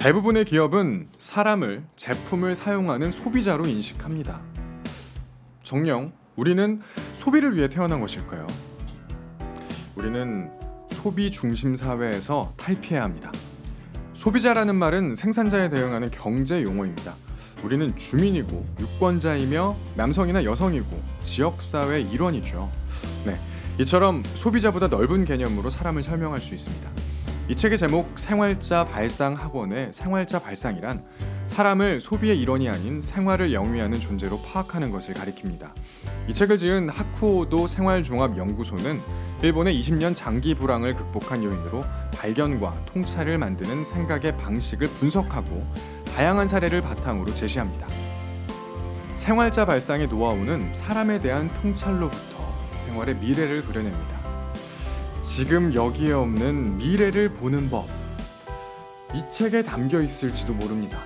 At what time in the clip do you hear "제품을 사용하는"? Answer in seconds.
1.94-3.10